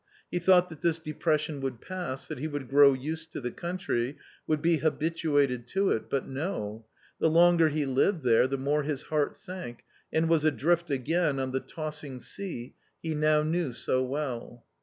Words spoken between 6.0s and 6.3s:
but